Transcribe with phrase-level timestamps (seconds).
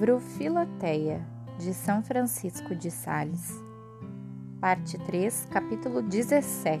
[0.00, 1.20] livro Filoteia,
[1.58, 3.62] de São Francisco de Sales.
[4.58, 6.80] Parte 3, capítulo 17.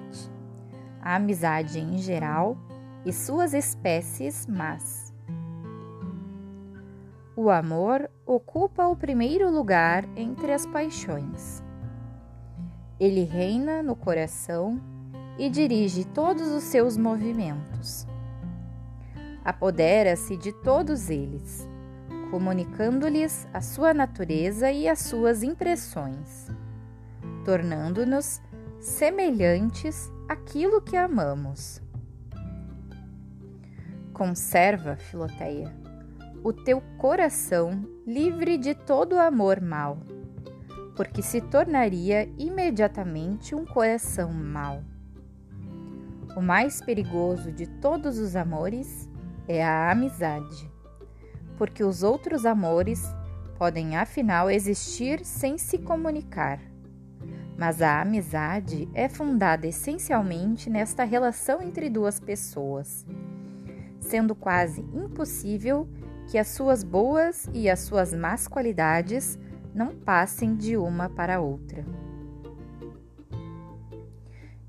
[1.02, 2.56] A amizade em geral
[3.04, 5.12] e suas espécies más.
[7.36, 11.62] O amor ocupa o primeiro lugar entre as paixões.
[12.98, 14.80] Ele reina no coração
[15.38, 18.06] e dirige todos os seus movimentos.
[19.44, 21.68] Apodera-se de todos eles
[22.30, 26.46] comunicando-lhes a sua natureza e as suas impressões,
[27.44, 28.40] tornando-nos
[28.78, 31.82] semelhantes àquilo que amamos.
[34.12, 35.74] Conserva, Filoteia,
[36.44, 39.98] o teu coração livre de todo amor mau,
[40.94, 44.84] porque se tornaria imediatamente um coração mau.
[46.36, 49.10] O mais perigoso de todos os amores
[49.48, 50.69] é a amizade
[51.60, 53.14] porque os outros amores
[53.58, 56.58] podem afinal existir sem se comunicar.
[57.54, 63.04] Mas a amizade é fundada essencialmente nesta relação entre duas pessoas,
[64.00, 65.86] sendo quase impossível
[66.30, 69.38] que as suas boas e as suas más qualidades
[69.74, 71.84] não passem de uma para outra.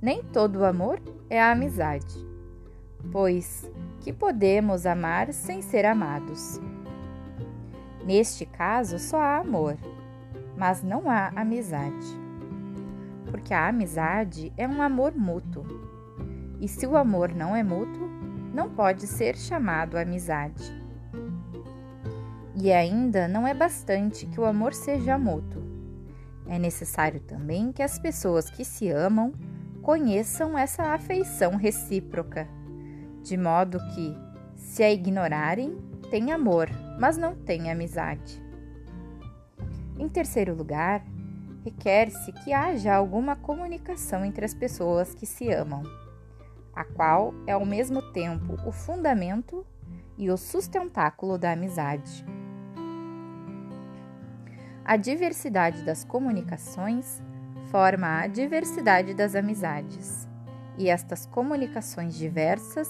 [0.02, 2.18] Nem todo amor é a amizade,
[3.14, 3.66] pois
[4.02, 6.60] que podemos amar sem ser amados.
[8.06, 9.78] Neste caso, só há amor,
[10.58, 12.08] mas não há amizade.
[13.30, 15.66] Porque a amizade é um amor mútuo.
[16.60, 18.10] E se o amor não é mútuo,
[18.54, 20.82] não pode ser chamado amizade.
[22.56, 25.62] E ainda não é bastante que o amor seja mútuo.
[26.48, 29.34] É necessário também que as pessoas que se amam
[29.82, 32.48] conheçam essa afeição recíproca,
[33.24, 34.16] de modo que,
[34.56, 35.78] se a ignorarem,
[36.10, 36.70] têm amor,
[37.02, 38.40] mas não têm amizade.
[39.98, 41.04] Em terceiro lugar,
[41.66, 45.82] requer-se que haja alguma comunicação entre as pessoas que se amam,
[46.76, 49.66] a qual é ao mesmo tempo o fundamento
[50.16, 52.24] e o sustentáculo da amizade.
[54.86, 57.20] A diversidade das comunicações
[57.72, 60.28] forma a diversidade das amizades,
[60.78, 62.88] e estas comunicações diversas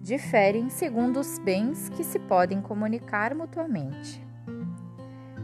[0.00, 4.24] diferem segundo os bens que se podem comunicar mutuamente.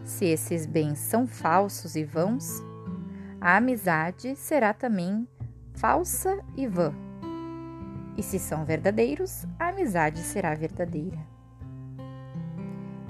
[0.03, 2.62] Se esses bens são falsos e vãos,
[3.41, 5.28] a amizade será também
[5.75, 6.93] falsa e vã.
[8.16, 11.19] E se são verdadeiros, a amizade será verdadeira.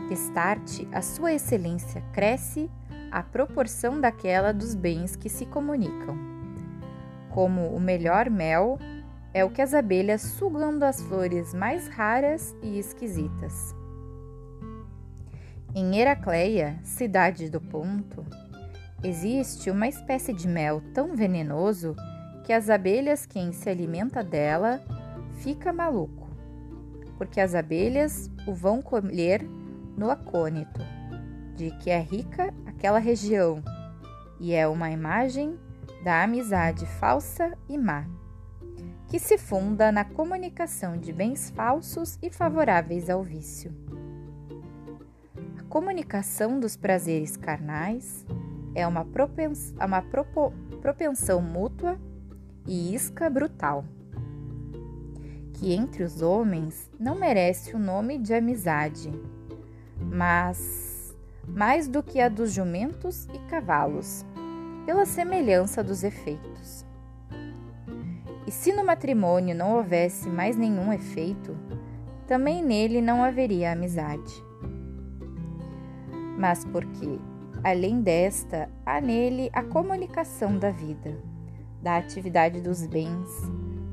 [0.08, 2.70] Destarte, a sua excelência cresce
[3.10, 6.16] à proporção daquela dos bens que se comunicam.
[7.30, 8.78] Como o melhor mel
[9.36, 13.74] é o que as abelhas sugam das flores mais raras e esquisitas.
[15.74, 18.24] Em Heracleia, cidade do Ponto,
[19.04, 21.94] existe uma espécie de mel tão venenoso
[22.46, 24.80] que as abelhas quem se alimenta dela
[25.34, 26.30] fica maluco,
[27.18, 29.42] porque as abelhas o vão colher
[29.98, 30.80] no acônito,
[31.54, 33.62] de que é rica aquela região,
[34.40, 35.58] e é uma imagem
[36.02, 38.06] da amizade falsa e má
[39.08, 43.72] que se funda na comunicação de bens falsos e favoráveis ao vício.
[45.58, 48.26] A comunicação dos prazeres carnais
[48.74, 50.52] é uma, propens uma propo
[50.82, 51.98] propensão mútua
[52.66, 53.84] e isca brutal,
[55.54, 59.10] que entre os homens não merece o nome de amizade,
[59.98, 64.24] mas mais do que a dos jumentos e cavalos,
[64.84, 66.84] pela semelhança dos efeitos.
[68.46, 71.56] E se no matrimônio não houvesse mais nenhum efeito,
[72.28, 74.44] também nele não haveria amizade.
[76.38, 77.18] Mas porque,
[77.64, 81.18] além desta, há nele a comunicação da vida,
[81.82, 83.28] da atividade dos bens,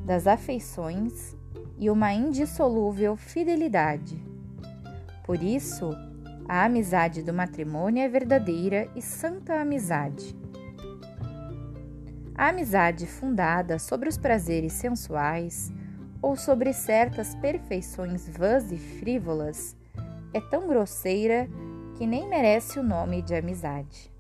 [0.05, 1.35] das afeições
[1.79, 4.23] e uma indissolúvel fidelidade.
[5.23, 5.89] Por isso,
[6.47, 10.42] a amizade do matrimônio é verdadeira e santa amizade
[12.35, 15.71] a amizade fundada sobre os prazeres sensuais
[16.21, 19.75] ou sobre certas perfeições vãs e frívolas
[20.33, 21.47] é tão grosseira
[21.95, 24.11] que nem merece o nome de amizade.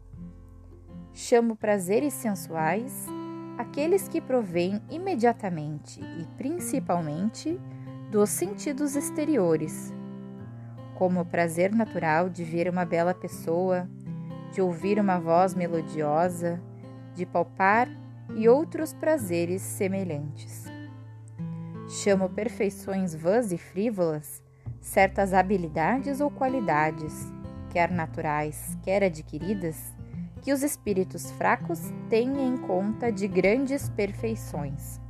[1.11, 3.07] Chamo prazeres sensuais
[3.57, 7.59] aqueles que provêm imediatamente e principalmente
[8.11, 9.93] dos sentidos exteriores,
[10.95, 13.89] como o prazer natural de ver uma bela pessoa,
[14.51, 16.61] de ouvir uma voz melodiosa,
[17.15, 17.89] de palpar
[18.35, 20.65] e outros prazeres semelhantes.
[21.89, 24.41] Chamo perfeições vãs e frívolas
[24.81, 27.31] certas habilidades ou qualidades
[27.73, 29.91] quer naturais, quer adquiridas,
[30.43, 35.01] que os espíritos fracos têm em conta de grandes perfeições.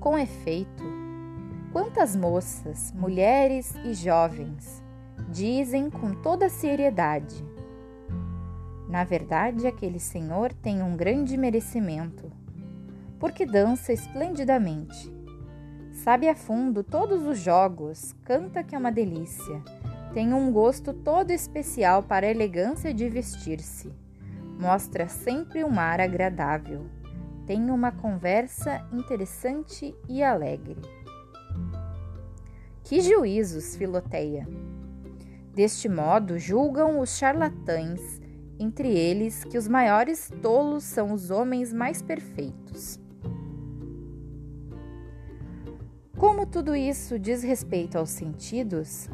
[0.00, 0.82] Com efeito,
[1.70, 4.82] quantas moças, mulheres e jovens
[5.28, 7.44] dizem com toda seriedade:
[8.92, 12.30] Na verdade, aquele senhor tem um grande merecimento,
[13.18, 15.12] porque dança esplendidamente.
[15.90, 19.60] Sabe a fundo todos os jogos, canta que é uma delícia
[20.12, 23.90] tem um gosto todo especial para a elegância de vestir-se.
[24.60, 26.86] Mostra sempre um ar agradável.
[27.46, 30.76] Tem uma conversa interessante e alegre.
[32.84, 34.46] Que juízos, Filoteia!
[35.54, 38.20] Deste modo, julgam os charlatães,
[38.62, 43.00] entre eles que os maiores tolos são os homens mais perfeitos.
[46.16, 49.08] Como tudo isso diz respeito aos sentidos,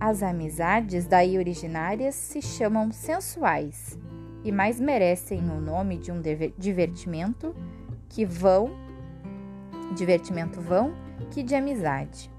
[0.00, 3.98] as amizades daí originárias se chamam sensuais
[4.42, 6.20] e mais merecem o nome de um
[6.58, 7.54] divertimento
[8.08, 8.82] que vão
[9.94, 10.92] divertimento vão
[11.30, 12.33] que de amizade.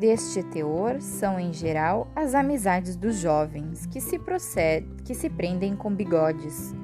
[0.00, 5.76] Deste teor são em geral as amizades dos jovens que se proced, que se prendem
[5.76, 6.74] com bigodes,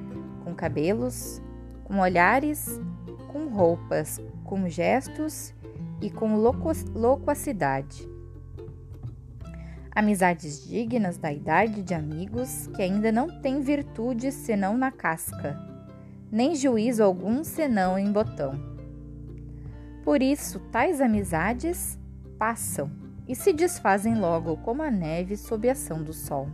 [0.43, 1.41] com cabelos,
[1.83, 2.79] com olhares,
[3.31, 5.51] com roupas, com gestos
[5.99, 8.07] e com loquacidade.
[9.89, 15.59] Amizades dignas da idade de amigos que ainda não têm virtude senão na casca,
[16.31, 18.77] nem juízo algum senão em botão.
[20.03, 21.97] Por isso, tais amizades
[22.37, 26.47] passam e se desfazem logo como a neve sob a ação do sol.